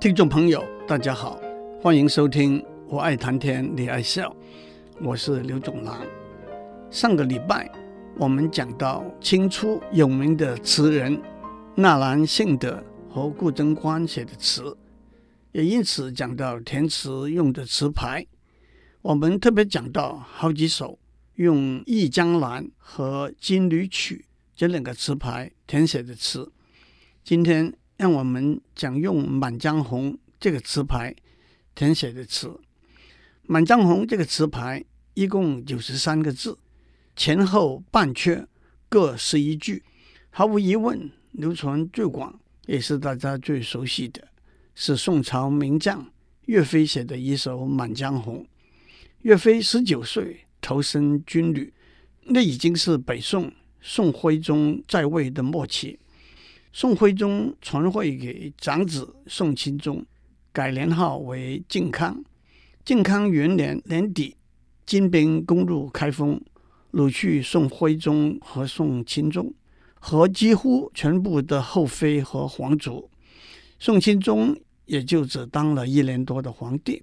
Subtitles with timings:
[0.00, 1.40] 听众朋友，大家好，
[1.82, 4.30] 欢迎收听《我爱谈天，你爱笑》，
[5.04, 6.06] 我是刘总郎。
[6.88, 7.68] 上个礼拜
[8.16, 11.20] 我们讲到清初有名的词人
[11.74, 12.80] 纳兰性德
[13.10, 14.76] 和顾贞观写的词，
[15.50, 18.24] 也因此讲到填词用的词牌。
[19.02, 20.96] 我们特别讲到好几首
[21.34, 26.52] 用《忆江南》和《金缕曲》这两个词牌填写的词。
[27.24, 27.74] 今天。
[27.98, 31.14] 让我们讲用《满江红》这个词牌
[31.74, 32.46] 填写的词，
[33.42, 34.84] 《满江红》这个词牌
[35.14, 36.56] 一共九十三个字，
[37.16, 38.46] 前后半阙
[38.88, 39.82] 各十一句，
[40.30, 44.28] 毫无疑问流传最广，也是大家最熟悉的，
[44.76, 46.08] 是宋朝名将
[46.46, 48.44] 岳飞写的一首《满江红》。
[49.22, 51.74] 岳飞十九岁投身军旅，
[52.26, 55.98] 那已经是北宋宋徽宗在位的末期。
[56.72, 60.04] 宋徽宗传位给长子宋钦宗，
[60.52, 62.22] 改年号为靖康。
[62.84, 64.36] 靖康元年年底，
[64.86, 66.40] 金兵攻入开封，
[66.92, 69.52] 掳去宋徽宗和宋钦宗
[69.94, 73.10] 和几乎全部的后妃和皇族。
[73.78, 77.02] 宋钦宗也就只当了一年多的皇帝。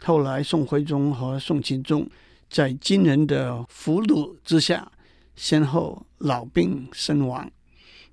[0.00, 2.08] 后来，宋徽宗和宋钦宗
[2.48, 4.92] 在金人的俘虏之下，
[5.34, 7.50] 先后老病身亡。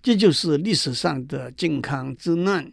[0.06, 2.72] 这就是历史上的靖康之难。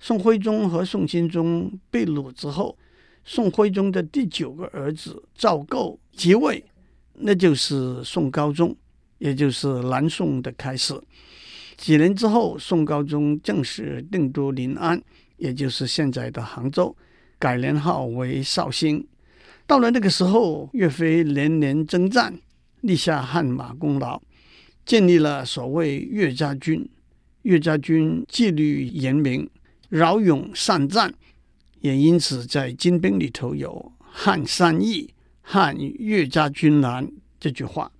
[0.00, 2.76] 宋徽宗和宋钦宗被掳之后，
[3.24, 6.64] 宋徽宗的第九个儿子赵构即位，
[7.14, 8.76] 那就是宋高宗，
[9.18, 11.00] 也就是南宋的开始。
[11.76, 15.00] 几年之后，宋高宗正式定都临安，
[15.36, 16.96] 也就是现在的杭州，
[17.38, 19.06] 改年号为绍兴。
[19.64, 22.36] 到了那个时候，岳飞连年征战，
[22.80, 24.20] 立下汗马功劳。
[24.88, 26.88] 建立了所谓岳家军，
[27.42, 29.46] 岳家军纪律严明，
[29.90, 31.12] 骁勇善战，
[31.82, 35.12] 也因此在金兵里头有“汉三义，
[35.42, 37.06] 汉岳家军难”
[37.38, 37.92] 这句话。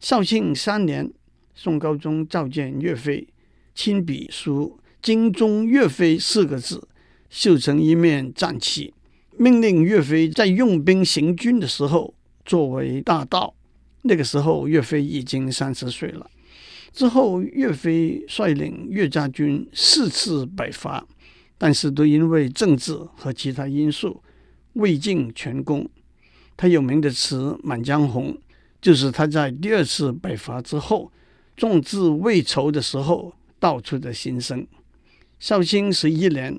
[0.00, 1.10] 绍兴三年，
[1.54, 3.26] 宋高宗召见岳飞，
[3.74, 6.86] 亲笔书“精忠岳飞”四个字，
[7.30, 8.92] 绣成一面战旗，
[9.38, 12.12] 命令岳飞在用兵行军的时候
[12.44, 13.54] 作为大道。
[14.02, 16.28] 那个时候，岳飞已经三十岁了。
[16.92, 21.06] 之后，岳飞率领岳家军四次北伐，
[21.56, 24.22] 但是都因为政治和其他因素
[24.74, 25.88] 未尽全功。
[26.56, 28.34] 他有名的词《满江红》，
[28.80, 31.10] 就是他在第二次北伐之后，
[31.56, 34.66] 众志未酬的时候道出的心声。
[35.38, 36.58] 绍兴十一年，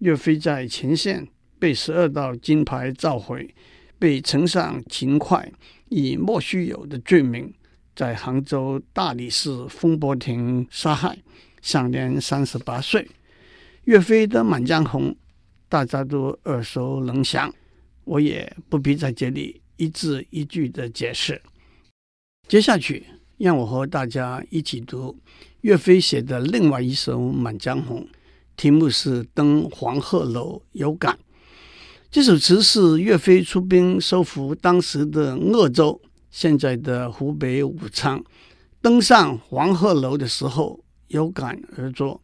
[0.00, 1.26] 岳飞在前线
[1.58, 3.54] 被十二道金牌召回，
[3.98, 5.52] 被呈上秦桧。
[5.90, 7.52] 以莫须有的罪名，
[7.94, 11.18] 在杭州大理寺风波亭杀害，
[11.60, 13.06] 享年三十八岁。
[13.84, 15.10] 岳飞的《满江红》，
[15.68, 17.52] 大家都耳熟能详，
[18.04, 21.42] 我也不必在这里一字一句的解释。
[22.46, 23.04] 接下去，
[23.38, 25.18] 让我和大家一起读
[25.62, 28.02] 岳飞写的另外一首《满江红》，
[28.56, 31.14] 题目是《登黄鹤楼有感》。
[32.12, 38.20] 这首词是岳飞出兵收复当时的鄂州（现在的湖北武昌），
[38.82, 42.20] 登上黄鹤楼的时候有感而作。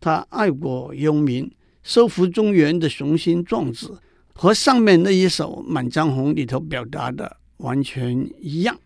[0.00, 1.48] 他爱国忧民、
[1.84, 3.86] 收复中原的雄心壮志，
[4.34, 8.76] 和上面那一首《满江红》里头表达的完全一样。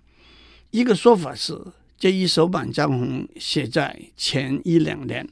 [0.70, 1.58] 一个说法是，
[1.96, 5.26] 这一首《满江红》写在前一两年，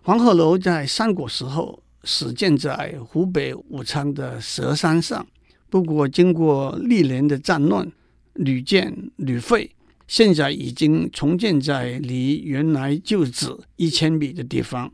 [0.00, 1.81] 黄鹤楼在三国时候。
[2.04, 5.26] 始建在湖北武昌的蛇山上，
[5.70, 7.90] 不过经过历年的战乱，
[8.34, 9.70] 屡建屡废，
[10.08, 14.92] 现在已经重建在离原来旧址一千米的地方。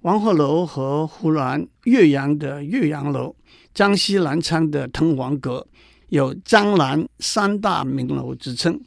[0.00, 3.34] 黄鹤楼和湖南岳阳的岳阳楼、
[3.72, 5.66] 江西南昌的滕王阁
[6.08, 8.80] 有江南三大名楼之称。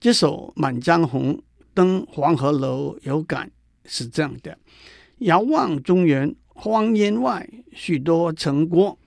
[0.00, 1.34] 这首《满江红》
[1.72, 3.50] 登黄鹤楼有感
[3.84, 4.58] 是这样的：
[5.18, 6.34] 遥望中原。
[6.56, 8.98] 荒烟外，许多城郭。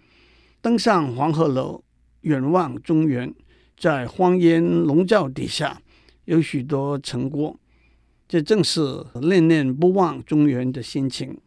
[0.62, 1.84] 登上黄鹤楼，
[2.22, 3.34] 远望中原，
[3.78, 5.82] 在荒烟笼罩底下，
[6.26, 7.60] 有许多城郭。
[8.28, 11.38] 这正是念念不忘中原的心情。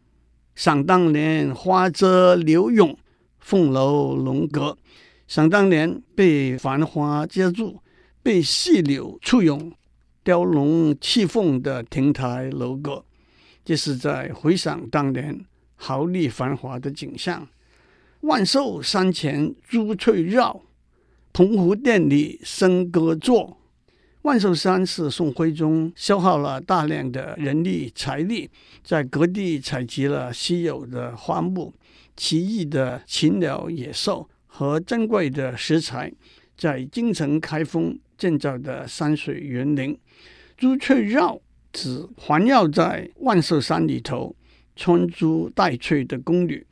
[0.53, 2.97] 想当年花遮柳涌，
[3.39, 4.77] 凤楼龙阁。
[5.25, 7.79] 想当年被繁花遮住，
[8.21, 9.71] 被细柳簇拥，
[10.23, 13.05] 雕龙砌凤的亭台楼阁，
[13.63, 15.45] 这是在回想当年。
[15.85, 17.45] 豪丽繁华的景象，
[18.21, 20.61] 万寿山前珠翠绕，
[21.33, 23.57] 铜壶殿里笙歌作。
[24.21, 28.49] 万寿山是宋徽宗消耗了大量的人力财力，
[28.81, 31.73] 在各地采集了稀有的花木、
[32.15, 36.09] 奇异的禽鸟野兽和珍贵的石材，
[36.55, 39.99] 在京城开封建造的山水园林。
[40.55, 41.37] 珠翠绕
[41.73, 44.33] 指环绕在万寿山里头
[44.75, 46.65] 穿珠戴翠的宫女。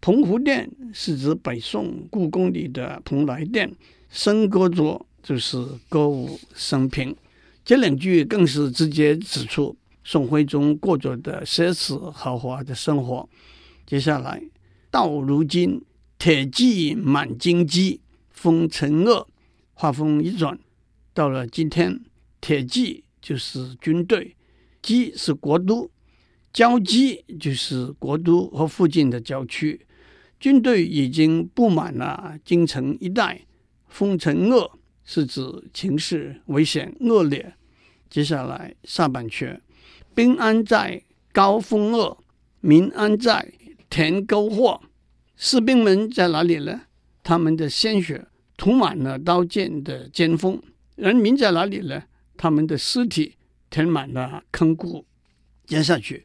[0.00, 3.74] 澎湖殿是指北宋故宫里的蓬莱殿，
[4.12, 7.16] 笙歌作就是歌舞升平。
[7.64, 9.74] 这两句更是直接指出
[10.04, 13.26] 宋徽宗过着的奢侈豪华的生活。
[13.86, 14.42] 接下来，
[14.90, 15.82] 到如今
[16.18, 18.00] 铁骑满京畿，
[18.30, 19.26] 风尘恶。
[19.72, 20.58] 话锋一转，
[21.12, 22.00] 到了今天，
[22.40, 24.36] 铁骑就是军队，
[24.82, 25.90] 畿是国都，
[26.54, 29.84] 郊畿就是国都和附近的郊区。
[30.38, 33.40] 军队已经布满了京城一带，
[33.88, 35.42] 风尘恶是指
[35.72, 37.54] 情势危险恶劣。
[38.08, 39.58] 接下来下半阙，
[40.14, 41.02] 兵安在
[41.32, 42.18] 高风恶，
[42.60, 43.52] 民安在
[43.90, 44.80] 田沟祸。
[45.36, 46.82] 士兵们在哪里呢？
[47.24, 50.62] 他们的鲜血涂满了刀剑的尖锋。
[50.94, 52.04] 人民在哪里呢？
[52.36, 53.34] 他们的尸体
[53.70, 55.04] 填满了坑谷。
[55.66, 56.24] 接下去，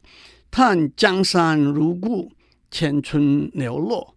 [0.50, 2.32] 叹江山如故。
[2.72, 4.14] 千村寥落，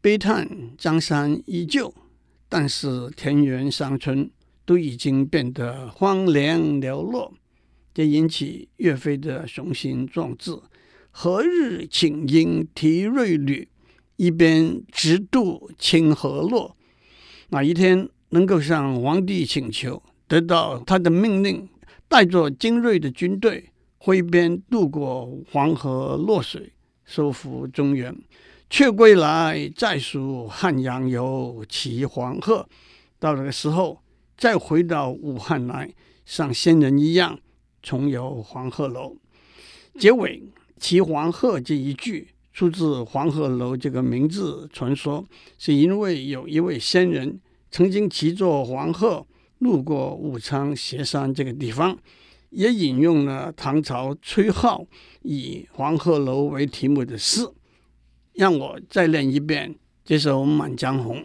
[0.00, 0.48] 悲叹
[0.78, 1.92] 江山依旧，
[2.48, 4.30] 但是田园乡村
[4.64, 7.34] 都已经变得荒凉寥落，
[7.92, 10.56] 这引起岳飞的雄心壮志。
[11.10, 13.66] 何日请缨提锐旅，
[14.14, 16.76] 一边直渡清河洛？
[17.48, 21.68] 哪一天能够向皇帝请求，得到他的命令，
[22.06, 26.72] 带着精锐的军队挥鞭渡过黄河洛水？
[27.04, 28.14] 收复中原，
[28.68, 32.68] 却归来，再数汉阳游，骑黄鹤。
[33.18, 34.02] 到那个时候，
[34.36, 35.94] 再回到武汉来，
[36.26, 37.40] 像仙人一样
[37.82, 39.16] 重游黄鹤楼。
[39.98, 40.42] 结尾
[40.78, 45.24] “骑黄鹤”这一句出自黄鹤楼这个名字传说，
[45.56, 47.40] 是因为有一位仙人
[47.70, 49.26] 曾经骑着黄鹤
[49.60, 51.98] 路过武昌协山这个地方。
[52.50, 54.86] 也引用了唐朝崔颢
[55.22, 57.46] 以黄鹤楼为题目的诗，
[58.32, 59.74] 让我再念一遍
[60.04, 61.16] 这首《满江红》：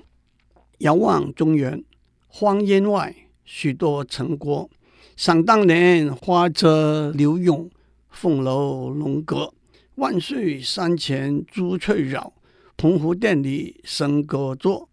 [0.80, 1.84] 遥望中原，
[2.28, 3.16] 荒烟外，
[3.46, 4.70] 许多城郭。
[5.16, 7.70] 想当年，花车柳拥，
[8.10, 9.54] 凤楼龙阁。
[9.96, 12.34] 万岁山前珠翠绕，
[12.76, 14.90] 澎湖殿里笙歌作。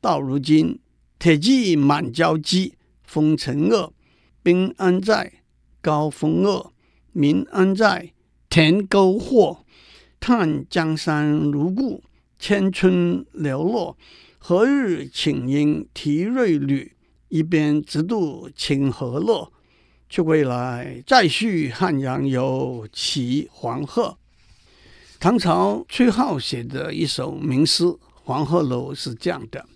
[0.00, 0.80] 到如今，
[1.18, 2.72] 铁骑满郊畿，
[3.02, 3.92] 风尘恶，
[4.42, 5.34] 兵安在？
[5.80, 6.72] 高峰恶，
[7.12, 8.12] 民安在？
[8.48, 9.64] 田沟祸。
[10.20, 12.02] 叹江山如故，
[12.38, 13.96] 千村寥落。
[14.38, 16.92] 何日请缨提锐旅，
[17.28, 19.52] 一边直渡清河洛？
[20.08, 24.16] 却归来，再续汉阳游，骑黄鹤。
[25.20, 27.84] 唐朝崔颢写的一首名诗
[28.24, 29.66] 《黄鹤楼》是这样的：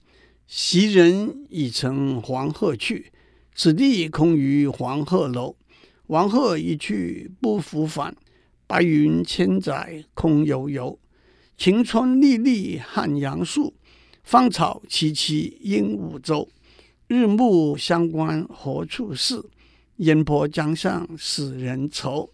[0.47, 3.13] 昔人已乘黄鹤去，
[3.55, 5.55] 此地空余黄鹤楼。
[6.12, 8.14] 黄鹤一去不复返，
[8.67, 10.99] 白云千载空悠悠。
[11.56, 13.73] 晴川历历汉阳树，
[14.23, 16.47] 芳草萋萋鹦鹉洲。
[17.06, 19.43] 日暮乡关何处是？
[19.97, 22.31] 烟波江上使人愁。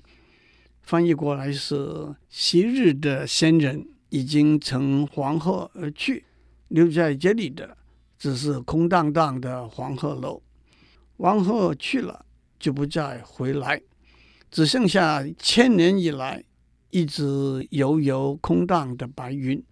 [0.82, 6.24] 翻译过来是：昔日的仙人已经乘黄鹤而去，
[6.67, 7.76] 留在这里的
[8.19, 10.43] 只是空荡荡的黄鹤楼。
[11.17, 12.24] 黄鹤去了。
[12.58, 13.81] 就不再回来，
[14.50, 16.44] 只剩下千年以来
[16.91, 19.62] 一直悠悠空荡的白云。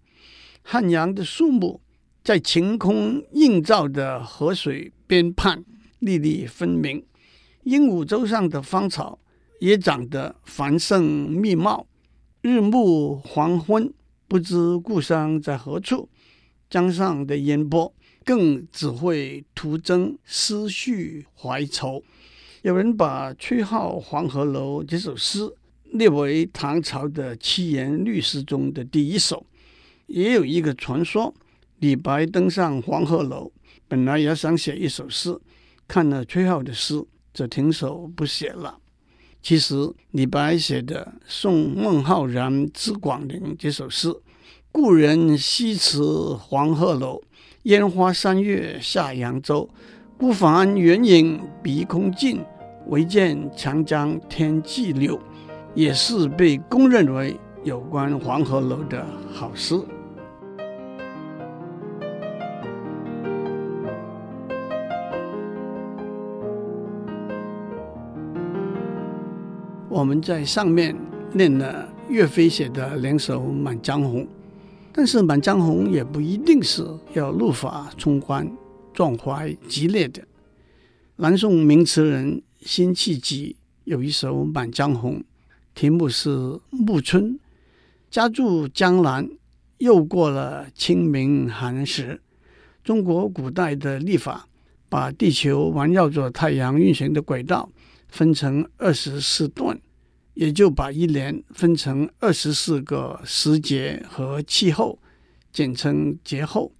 [0.61, 1.81] 汉阳的树木
[2.23, 5.63] 在晴空映照的河水边畔
[5.99, 7.05] 粒粒分明，
[7.63, 9.19] 鹦鹉洲上的芳草
[9.59, 11.87] 也长得繁盛密茂。
[12.41, 13.93] 日暮黄昏，
[14.27, 16.07] 不知故乡在何处，
[16.69, 22.03] 江上的烟波更只会徒增思绪怀愁。
[22.63, 25.47] 有人把崔颢《黄鹤楼》这首诗
[25.91, 29.45] 列为唐朝的七言律诗中的第一首。
[30.07, 31.31] 也有一个传说，
[31.79, 33.51] 李白登上黄鹤楼，
[33.87, 35.37] 本来也想写一首诗，
[35.87, 38.79] 看了崔颢的诗，就停手不写了。
[39.41, 39.75] 其实
[40.11, 44.11] 李白写的《送孟浩然之广陵》这首诗
[44.71, 47.21] ：“故人西辞黄鹤楼，
[47.63, 49.69] 烟花三月下扬州。”
[50.19, 52.43] 孤帆远影碧空尽，
[52.87, 55.19] 唯见长江天际流，
[55.75, 59.79] 也是被公认为有关黄鹤楼的好诗。
[69.87, 70.95] 我们在上面
[71.31, 74.23] 念了岳飞写的两首《满江红》，
[74.91, 76.83] 但是《满江红》也不一定是
[77.13, 78.49] 要怒发冲冠、
[78.97, 80.23] 壮怀激烈的。
[81.17, 85.19] 南宋名词人辛弃疾有一首《满江红》，
[85.75, 86.29] 题目是
[86.71, 87.33] 《暮春》，
[88.09, 89.29] 家住江南，
[89.77, 92.19] 又过了清明寒食。
[92.83, 94.47] 中国古代的历法
[94.89, 97.69] 把地球环绕着太阳运行的轨道
[98.07, 99.79] 分成二十四段，
[100.33, 104.97] 也就把一年分成二十四个时节和气候，
[105.53, 106.71] 简称节候。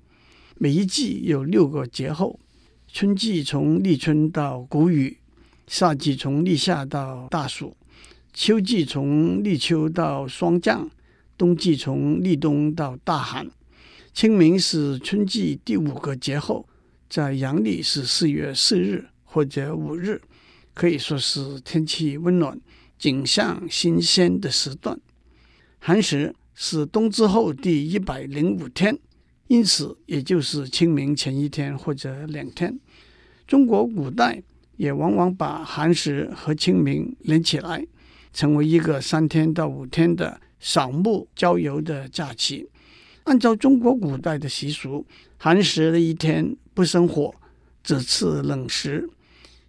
[0.60, 2.40] 每一季有六个节候。
[2.92, 5.18] 春季从立春到谷雨，
[5.68, 7.76] 夏季从立夏到大暑，
[8.34, 10.90] 秋季从立秋到霜降，
[11.38, 13.52] 冬季从立冬到大寒。
[14.14, 16.68] 清明是春季第五个节后，
[17.08, 20.22] 在阳历是四月四日或者五日，
[20.74, 22.60] 可以说是天气温暖、
[22.98, 25.00] 景象新鲜的时段。
[25.78, 28.98] 寒食是冬之后第一百零五天。
[29.48, 32.77] 因此，也就是清明前一天或者两天。
[33.48, 34.44] 中国古代
[34.75, 37.88] 也往往把寒食和清明连起来，
[38.34, 42.70] 成为一个三天到五天的扫墓郊游的假期。
[43.24, 45.06] 按照中国古代的习俗，
[45.38, 47.34] 寒食的一天不生火，
[47.84, 49.10] 只吃冷食。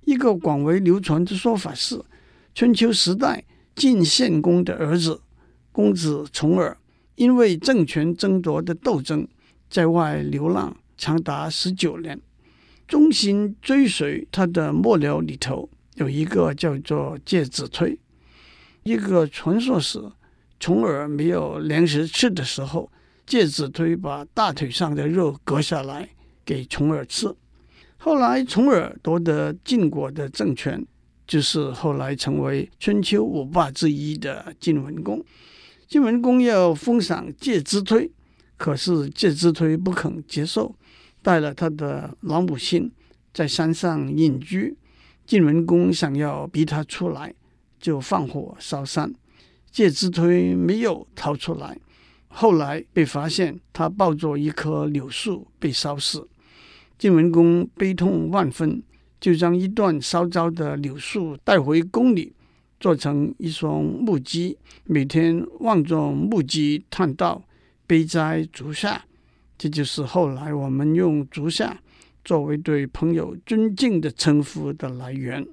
[0.05, 2.05] 一个广为流传的说法是，
[2.55, 3.45] 春秋时代
[3.77, 5.21] 晋献公的儿子
[5.71, 6.77] 公子重耳，
[7.15, 9.29] 因为政权争夺的斗争。
[9.69, 12.21] 在外流浪长达十九年，
[12.87, 17.99] 忠心追随他的幕僚里头有一个叫做介子推。
[18.83, 20.01] 一个传说是，
[20.59, 22.91] 重耳没有粮食吃的时候，
[23.27, 26.09] 介子推把大腿上的肉割下来
[26.45, 27.35] 给重耳吃。
[27.99, 30.87] 后来重耳夺得晋国的政权，
[31.27, 35.23] 就是后来成为春秋五霸之一的晋文公。
[35.87, 38.11] 晋文公要封赏介子推。
[38.59, 40.75] 可是介之推不肯接受，
[41.23, 42.91] 带了他的老母亲
[43.33, 44.77] 在山上隐居。
[45.25, 47.35] 晋文公想要逼他出来，
[47.81, 49.15] 就放火烧山。
[49.71, 51.79] 介之推没有逃出来，
[52.29, 56.27] 后来被发现他抱着一棵柳树被烧死。
[56.99, 58.83] 晋文公悲痛万分，
[59.21, 62.33] 就将一段烧焦的柳树带回宫里，
[62.81, 67.45] 做成一双木屐，每天望着木屐叹道。
[67.89, 69.07] 悲哉足下，
[69.57, 71.81] 这就是后来我们用足下
[72.23, 75.45] 作为对朋友尊敬的称呼的来源。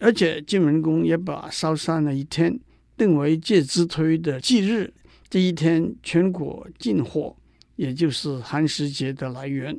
[0.00, 2.58] 而且晋文公也把烧山的一天
[2.96, 4.92] 定为介之推的忌日，
[5.28, 7.36] 这一天全国禁火，
[7.76, 9.78] 也就是寒食节的来源。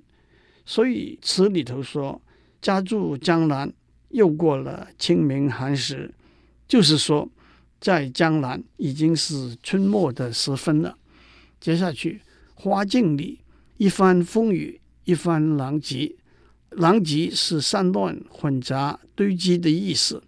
[0.66, 2.22] 所以词里头说
[2.62, 3.70] “家住江南，
[4.10, 6.14] 又过了清明寒食”，
[6.70, 7.28] 就是说
[7.82, 10.96] 在江南已经是春末的时分了。
[11.62, 12.22] 接下去，
[12.56, 13.40] 花径里
[13.78, 16.16] 一番风雨，一番狼藉。
[16.72, 20.24] 狼藉是散乱混杂堆积的意思。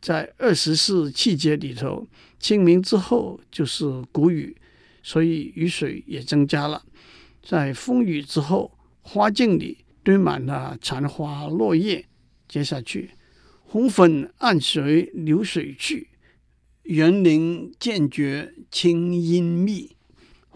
[0.00, 2.06] 在二十四气节里头，
[2.40, 4.56] 清明之后就是谷雨，
[5.02, 6.82] 所以雨水也增加了。
[7.42, 12.06] 在风雨之后，花径里堆满了残花落叶。
[12.48, 13.10] 接下去，
[13.64, 16.08] 红粉暗随流水去，
[16.84, 19.97] 园林渐觉清阴密。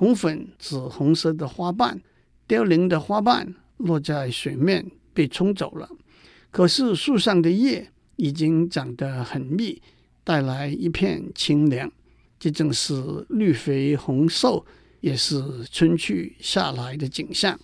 [0.02, 2.02] 红粉紫红色的花瓣，
[2.49, 5.88] 凋零的花瓣落在水面被冲走了。
[6.50, 9.80] 可是树上的叶已经长得很密，
[10.25, 11.88] 带来一片清凉。
[12.37, 14.66] 这正是绿肥红瘦，
[15.02, 15.40] 也是
[15.71, 17.56] 春去夏来的景象。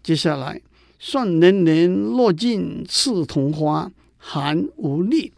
[0.00, 0.62] 接下来，
[1.00, 5.32] 蒜连连落尽刺桐花，寒无力。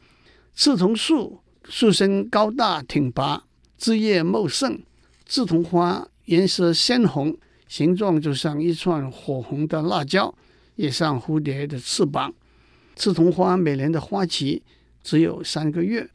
[0.55, 3.45] 刺桐树树身高大挺拔，
[3.79, 4.79] 枝叶茂盛，
[5.25, 6.07] 刺桐花。
[6.27, 10.33] 颜色鲜红，形状就像一串火红的辣椒，
[10.77, 12.33] 也像蝴蝶的翅膀。
[12.95, 14.63] 刺桐花每年的花期
[15.03, 16.09] 只有三个月，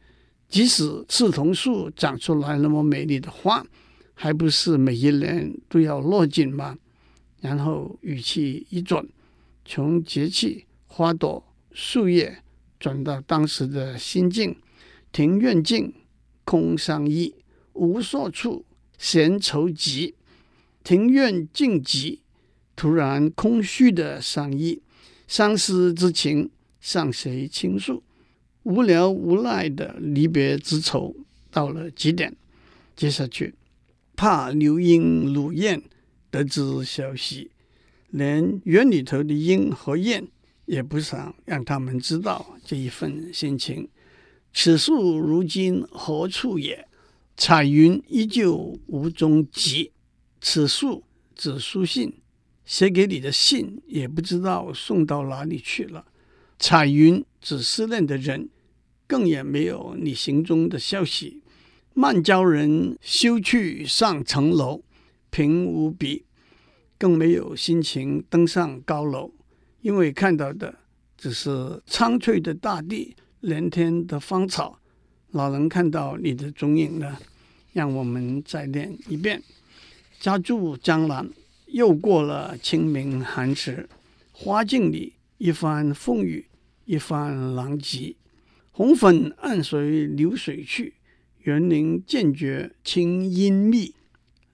[0.48, 3.64] 即使刺桐树长出来那么美丽的花，
[4.14, 6.76] 还不是每一年都要落尽吗？
[7.40, 9.06] 然后语气一转，
[9.64, 11.42] 从节气、花朵、
[11.72, 12.42] 树叶
[12.78, 14.56] 转到当时的心境：
[15.10, 15.92] 庭院静，
[16.44, 17.34] 空山意，
[17.72, 18.64] 无所处。
[19.02, 20.14] 闲愁极，
[20.84, 22.20] 庭院静寂，
[22.76, 24.80] 突然空虚的桑意，
[25.26, 26.48] 相思之情
[26.80, 28.00] 向谁倾诉？
[28.62, 31.16] 无聊无奈的离别之愁
[31.50, 32.36] 到了极点。
[32.94, 33.54] 接下去，
[34.14, 35.82] 怕流莺鲁雁
[36.30, 37.50] 得知消息，
[38.10, 40.28] 连园里头的莺和雁
[40.66, 43.88] 也不想让他们知道这一份心情。
[44.54, 46.86] 此树如今何处也？
[47.36, 49.92] 彩云依旧无踪迹。
[50.40, 52.20] 此树指书信，
[52.64, 56.04] 写给你的信也不知道送到哪里去了。
[56.58, 58.48] 彩云指思念的人，
[59.06, 61.42] 更也没有你行踪的消息。
[61.94, 64.82] 慢教人休去上层楼，
[65.30, 66.24] 平无比，
[66.98, 69.32] 更没有心情登上高楼，
[69.80, 70.78] 因为看到的
[71.16, 73.16] 只是苍翠的大地。
[73.42, 74.78] 连天的芳草，
[75.32, 77.18] 老能看到你的踪影呢？
[77.72, 79.42] 让我们再念一遍：
[80.20, 81.28] 家住江南，
[81.66, 83.88] 又过了清明寒食。
[84.30, 86.46] 花径里一番风雨，
[86.84, 88.14] 一番狼藉。
[88.72, 90.94] 红粉暗随流水去，
[91.40, 93.94] 园林渐觉清阴密。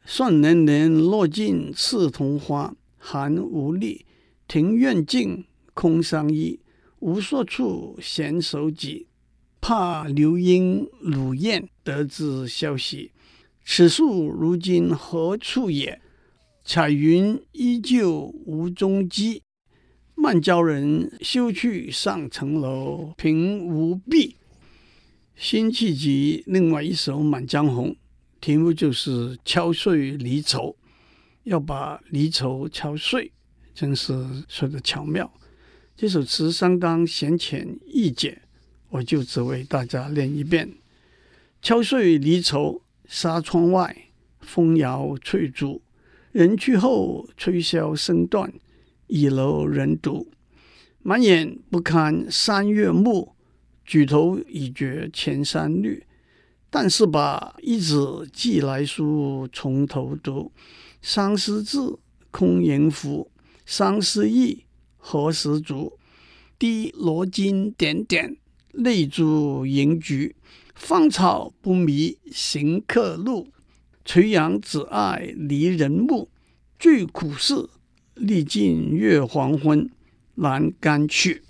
[0.05, 4.07] 算年年落尽刺桐花，寒无力，
[4.47, 5.45] 庭院静，
[5.75, 6.61] 空伤意。
[7.01, 9.07] 无所处闲守己，
[9.61, 13.13] 怕流莺鲁燕得知消息。
[13.65, 16.01] 此树如今何处也？
[16.65, 19.43] 彩云依旧无踪迹。
[20.15, 24.37] 慢教人休去上层楼，凭无笔。
[25.37, 27.91] 辛弃疾另外一首《满江红》，
[28.41, 30.77] 题目就是敲碎离愁，
[31.45, 33.31] 要把离愁敲碎，
[33.73, 35.33] 真是说得巧妙。
[35.97, 38.43] 这首词相当浅显易解，
[38.91, 40.75] 我就只为大家念一遍：
[41.61, 43.97] 敲碎离愁，纱窗外，
[44.41, 45.83] 风摇翠竹。
[46.33, 48.53] 人去后，吹箫声断，
[49.09, 50.29] 倚楼人独。
[51.03, 53.35] 满眼不堪三月暮，
[53.85, 56.05] 举头已觉千山绿。
[56.71, 57.97] 但是把一纸
[58.33, 60.53] 寄来书，从头读。
[61.01, 61.99] 相思字，
[62.31, 63.31] 空盈幅；
[63.65, 64.65] 相思意。
[64.97, 65.99] 何时足？
[66.59, 68.37] 滴罗巾点点，
[68.73, 70.35] 泪珠盈菊。
[70.75, 73.49] 芳草不迷行客路，
[74.05, 76.29] 垂杨只爱离人目。
[76.79, 77.69] 最苦是
[78.15, 79.91] 历尽月黄昏，
[80.37, 81.43] 阑干去。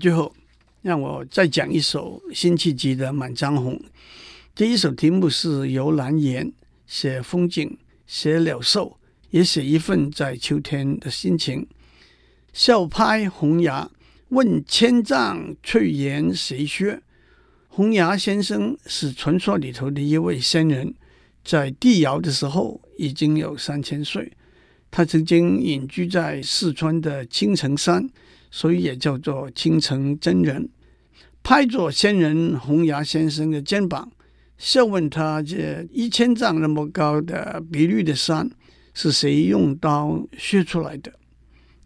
[0.00, 0.32] 最后，
[0.82, 3.74] 让我再讲一首辛弃疾的《满江红》。
[4.54, 6.52] 第一首题目是游兰园，
[6.86, 7.76] 写风景，
[8.06, 8.96] 写鸟兽，
[9.30, 11.66] 也写一份在秋天的心情。
[12.52, 13.90] 笑拍红牙，
[14.30, 17.02] 问千丈翠岩谁削？
[17.68, 20.94] 红崖先生是传说里头的一位仙人，
[21.42, 24.32] 在帝尧的时候已经有三千岁。
[24.90, 28.08] 他曾经隐居在四川的青城山，
[28.50, 30.68] 所以也叫做青城真人。
[31.42, 34.10] 拍着仙人红崖先生的肩膀，
[34.58, 38.50] 笑问他：这一千丈那么高的碧绿的山，
[38.92, 41.12] 是谁用刀削出来的？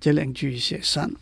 [0.00, 1.12] 这两句写山，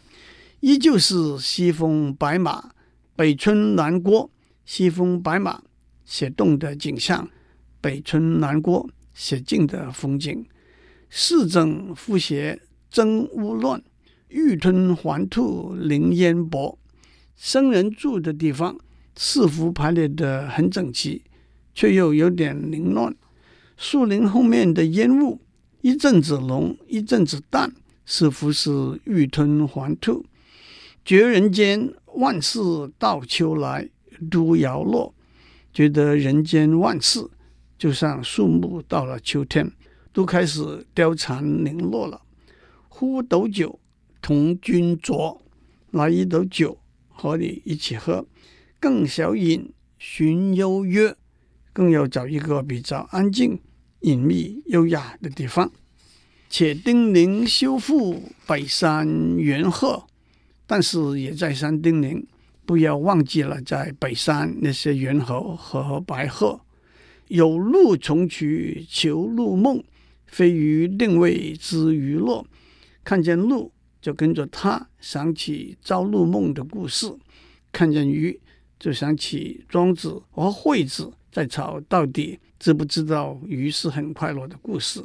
[0.61, 2.70] 依旧是西风白马，
[3.16, 4.31] 北村南郭。
[4.66, 5.62] 西风白马
[6.05, 7.29] 写动的景象，
[7.81, 10.46] 北村南郭写静的风景。
[11.09, 13.83] 四正复斜争屋乱，
[14.29, 16.79] 玉吞环兔凌烟薄。
[17.35, 18.79] 僧人住的地方，
[19.16, 21.23] 似乎排列得很整齐，
[21.75, 23.16] 却又有点凌乱。
[23.77, 25.40] 树林后面的烟雾，
[25.81, 27.73] 一阵子浓，一阵子淡。
[28.07, 30.25] 似乎是欲吞环吐，
[31.05, 32.61] 觉人间万事
[32.99, 33.89] 到秋来
[34.31, 35.15] 都摇落，
[35.73, 37.29] 觉得人间万事
[37.79, 39.71] 就像树木到了秋天
[40.13, 42.23] 都开始凋残零落了。
[42.89, 43.81] 呼斗酒
[44.21, 45.41] 同君酌，
[45.93, 48.27] 拿一斗酒和你一起喝，
[48.79, 51.17] 更小饮寻幽约，
[51.73, 53.61] 更要找一个比较安静、
[54.01, 55.73] 隐秘、优雅的地方。
[56.51, 60.09] 且叮咛修复北山缘壑，
[60.71, 62.25] 但是也再三叮咛，
[62.65, 66.61] 不要忘记了在北山那些猿猴和白鹤。
[67.27, 69.83] 有鹿从渠求鹿梦，
[70.29, 72.47] 飞鱼定位知鱼落。
[73.03, 77.13] 看见鹿就跟着他想起朝鹿梦的故事，
[77.73, 78.41] 看见鱼
[78.79, 85.05] 就想起庄子和惠子在吵到底知不知道鱼是很快乐的故事。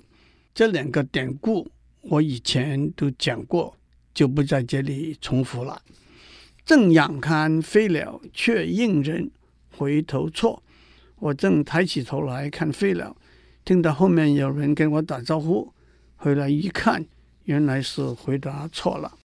[0.54, 1.68] 这两个典故
[2.02, 3.76] 我以前都讲过，
[4.16, 5.80] 就不在这里重复了。
[6.66, 9.30] 正仰看飞鸟却应人，
[9.78, 10.64] 回头错。
[11.18, 13.16] 我正抬起头来看飞鸟，
[13.64, 15.72] 听到后面有人跟我打招呼，
[16.16, 17.06] 回来一看，
[17.44, 19.18] 原来是回答错了。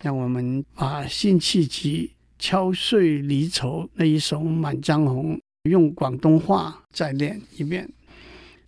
[0.00, 5.36] 让我们把辛弃疾敲碎离愁那一首《满江红》
[5.70, 7.88] 用广东话再练一遍。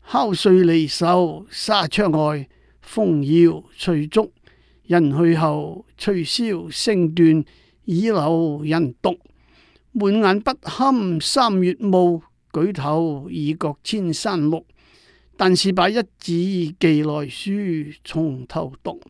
[0.07, 2.49] 敲碎离愁，纱窗外，
[2.83, 4.33] 风摇翠竹。
[4.87, 7.45] 人去后，吹箫声断，
[7.85, 9.19] 倚楼人独。
[9.93, 12.21] 满眼不堪三月暮，
[12.53, 14.63] 举头已觉千山绿。
[15.37, 17.53] 但是把一纸寄来书，
[18.05, 19.01] 从头读。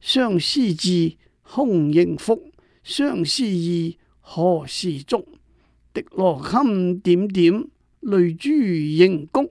[0.00, 2.36] 相思字，空应腹；
[2.82, 5.26] 相思意，何时足？
[5.92, 7.64] 滴落襟点点，
[8.00, 9.50] 泪珠盈谷。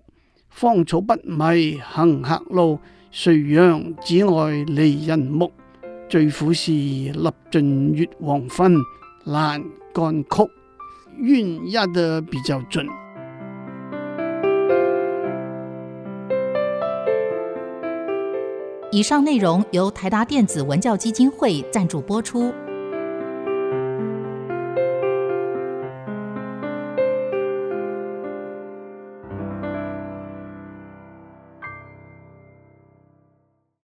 [0.50, 2.80] 芳草不迷行客路，
[3.12, 5.52] 谁让只爱离人目？
[6.08, 8.76] 最苦是立尽月黄昏，
[9.26, 9.64] 难
[9.94, 10.50] 干曲。
[11.18, 12.86] 韵压得比较准。
[18.92, 22.54] 以上内容由台达电子文教基金会赞助播出。